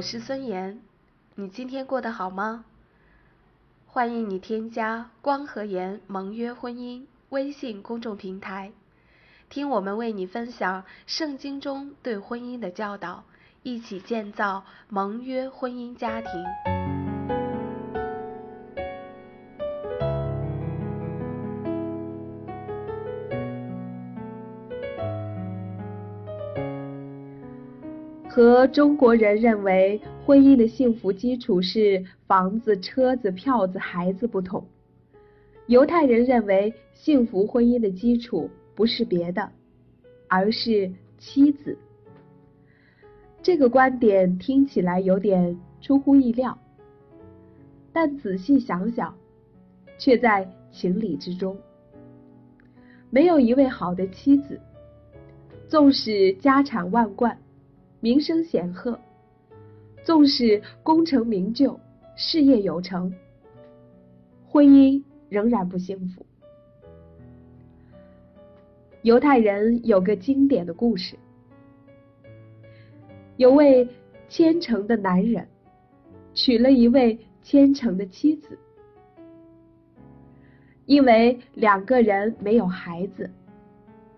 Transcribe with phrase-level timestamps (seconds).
[0.00, 0.80] 我是孙岩，
[1.34, 2.64] 你今天过得好吗？
[3.86, 8.72] 欢迎你添加光和盐盟约婚姻微信公众平台，
[9.50, 13.24] 听我们为你分享圣经中对婚姻的教导，
[13.62, 17.09] 一起建造盟约婚姻家庭。
[28.30, 34.64] 和中国人认为婚姻的幸福基础是房子、车子、票子、孩子不同，
[35.66, 39.50] 犹太人认为幸福婚姻的基础不是别的，
[40.28, 41.76] 而是妻子。
[43.42, 46.56] 这个观点听起来有点出乎意料，
[47.92, 49.12] 但仔细想想，
[49.98, 51.56] 却在情理之中。
[53.10, 54.60] 没有一位好的妻子，
[55.66, 57.36] 纵使家产万贯。
[58.02, 58.98] 名声显赫，
[60.02, 61.78] 纵使功成名就、
[62.16, 63.14] 事业有成，
[64.48, 66.24] 婚姻仍然不幸福。
[69.02, 71.14] 犹太人有个经典的故事：
[73.36, 73.86] 有位
[74.30, 75.46] 虔诚的男人
[76.32, 78.58] 娶了一位虔诚的妻子，
[80.86, 83.30] 因为两个人没有孩子，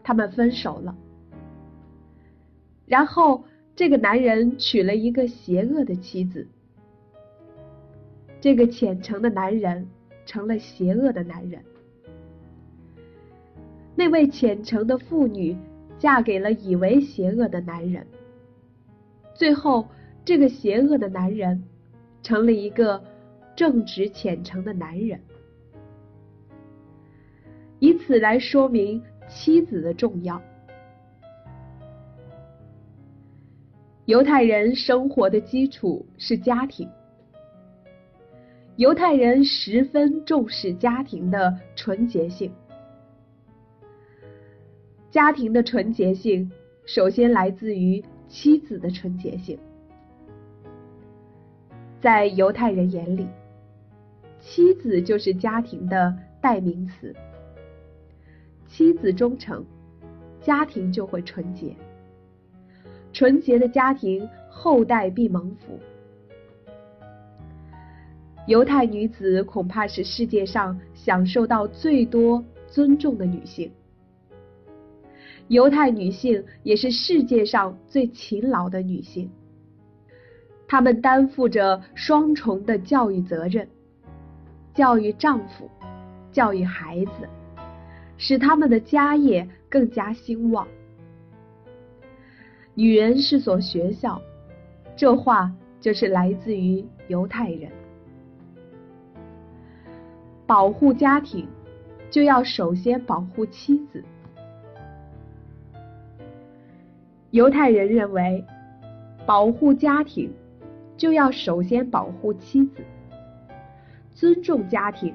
[0.04, 0.96] 他们分手了。
[2.86, 3.42] 然后。
[3.74, 6.46] 这个男人娶了一个邪恶的妻子，
[8.40, 9.88] 这个虔诚的男人
[10.26, 11.62] 成了邪恶的男人。
[13.94, 15.56] 那位虔诚的妇女
[15.98, 18.06] 嫁给了以为邪恶的男人，
[19.34, 19.88] 最后
[20.24, 21.62] 这个邪恶的男人
[22.22, 23.02] 成了一个
[23.56, 25.20] 正直虔诚的男人。
[27.78, 30.40] 以此来说明妻子的重要。
[34.06, 36.88] 犹太人生活的基础是家庭。
[38.76, 42.52] 犹太人十分重视家庭的纯洁性。
[45.08, 46.50] 家庭的纯洁性
[46.84, 49.56] 首先来自于妻子的纯洁性。
[52.00, 53.28] 在犹太人眼里，
[54.40, 57.14] 妻子就是家庭的代名词。
[58.66, 59.64] 妻子忠诚，
[60.40, 61.76] 家庭就会纯洁。
[63.12, 65.78] 纯洁的家庭，后代必蒙福。
[68.46, 73.70] 犹太女子恐怕是世界上享受到最多尊重的女性。
[75.48, 79.30] 犹太女性也是世界上最勤劳的女性。
[80.66, 83.68] 她们担负着双重的教育责任：
[84.74, 85.70] 教育丈夫，
[86.32, 87.28] 教育孩子，
[88.16, 90.66] 使他们的家业更加兴旺。
[92.74, 94.20] 女人是所学校，
[94.96, 97.70] 这话就是来自于犹太人。
[100.46, 101.46] 保护家庭，
[102.10, 104.02] 就要首先保护妻子。
[107.30, 108.42] 犹太人认为，
[109.26, 110.32] 保护家庭，
[110.96, 112.82] 就要首先保护妻子；
[114.14, 115.14] 尊重家庭，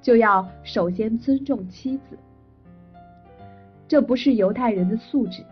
[0.00, 2.18] 就要首先尊重妻子。
[3.86, 5.44] 这不是犹太人的素质。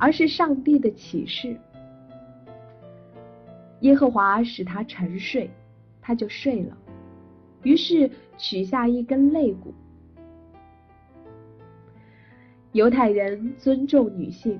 [0.00, 1.54] 而是上帝的启示。
[3.80, 5.50] 耶和华使他沉睡，
[6.00, 6.76] 他就睡了。
[7.62, 9.74] 于是取下一根肋骨。
[12.72, 14.58] 犹太人尊重女性，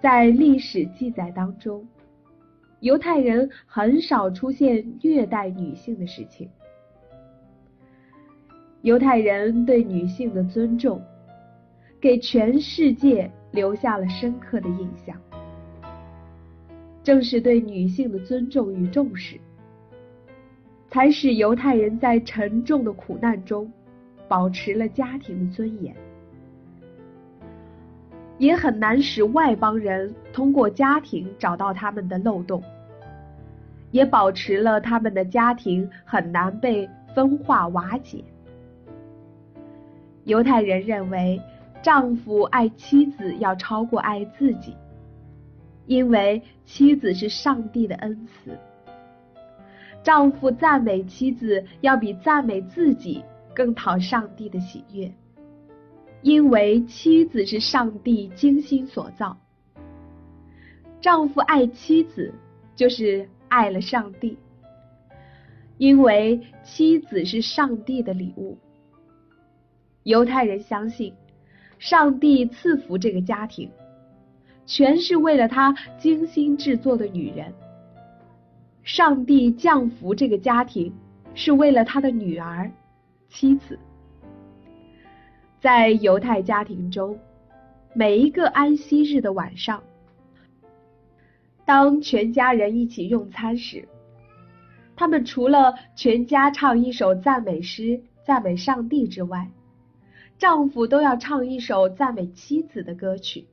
[0.00, 1.86] 在历史记载当中，
[2.80, 6.48] 犹太人很少出现虐待女性的事情。
[8.82, 11.02] 犹太人对女性的尊重，
[12.00, 13.30] 给全世界。
[13.50, 15.16] 留下了深刻的印象。
[17.02, 19.40] 正是对女性的尊重与重视，
[20.88, 23.72] 才使犹太人在沉重的苦难中
[24.28, 25.94] 保持了家庭的尊严，
[28.38, 32.62] 也很难使外邦人通过家庭找到他们的漏洞，
[33.90, 38.22] 也保持了他们的家庭很难被分化瓦解。
[40.24, 41.40] 犹太人认为，
[41.82, 44.76] 丈夫爱妻子要超过爱自己，
[45.86, 48.58] 因为妻子是上帝的恩赐。
[50.02, 53.24] 丈夫赞美妻子要比赞美自己
[53.54, 55.12] 更讨上帝的喜悦，
[56.22, 59.38] 因为妻子是上帝精心所造。
[61.00, 62.34] 丈夫爱妻子，
[62.76, 64.38] 就是爱了上帝，
[65.78, 68.58] 因为妻子是上帝的礼物。
[70.02, 71.12] 犹太人相信，
[71.80, 73.70] 上帝赐福这个家庭，
[74.66, 77.50] 全是为了他精心制作的女人。
[78.82, 80.92] 上帝降福这个家庭，
[81.34, 82.70] 是为了他的女儿、
[83.30, 83.78] 妻子。
[85.58, 87.18] 在犹太家庭中，
[87.94, 89.82] 每一个安息日的晚上，
[91.64, 93.88] 当全家人一起用餐时，
[94.94, 99.50] 他们除了全家唱一首赞美诗赞美上帝之外，
[100.40, 103.46] 丈夫都要唱一首赞美妻子的歌曲。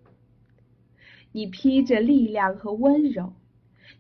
[1.34, 3.34] 你披着力量和温柔。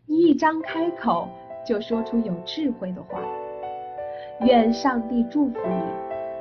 [0.06, 1.28] 你一张开口
[1.68, 3.20] 就说出有智慧的话，
[4.40, 5.82] 愿上帝祝福你，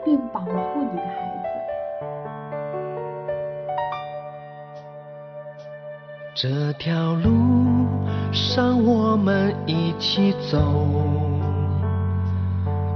[0.04, 0.48] 并保护
[0.93, 1.48] 你的孩子。
[6.32, 7.28] 这条路
[8.32, 10.87] 上我们一起走，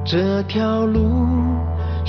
[0.05, 1.01] 这条路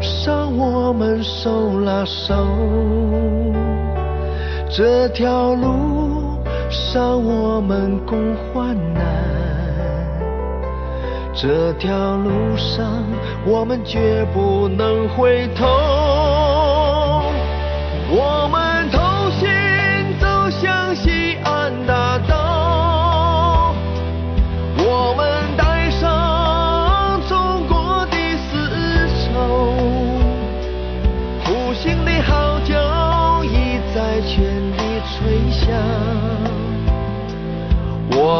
[0.00, 2.34] 上我们手拉手，
[4.68, 6.38] 这条路
[6.70, 9.02] 上我们共患难。
[11.34, 13.04] 这条路上，
[13.44, 15.66] 我们绝不能回头。
[18.08, 18.63] 我们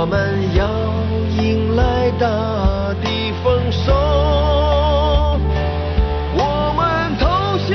[0.05, 0.69] 我们要
[1.43, 2.29] 迎来大
[3.03, 3.91] 地丰收
[6.37, 7.75] 我们同心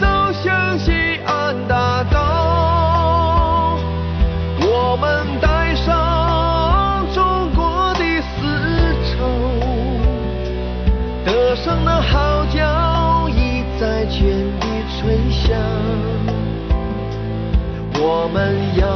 [0.00, 0.06] 走
[0.42, 3.76] 向西安大道
[4.62, 8.38] 我们带上中国的丝
[9.12, 9.18] 绸
[11.26, 14.18] 歌声的号角已在全
[14.60, 14.66] 地
[14.98, 15.54] 吹响
[18.02, 18.89] 我们要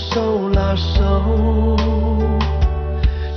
[0.00, 1.76] 手拉手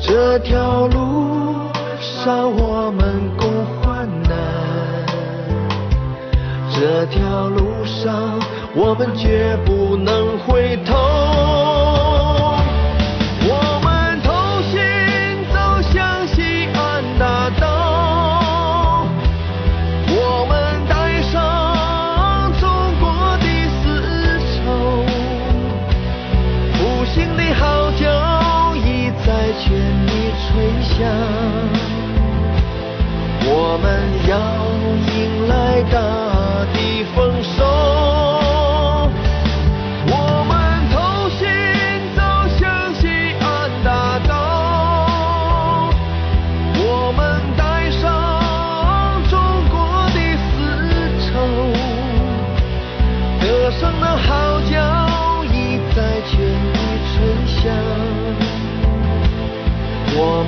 [0.01, 5.05] 这条路上我们共患难
[6.73, 8.39] 这条路上
[8.73, 12.02] 我们绝不能回头。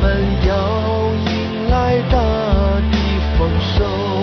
[0.06, 0.54] 我们要
[1.32, 2.20] 迎来大
[2.92, 2.96] 地
[3.40, 4.15] 丰收。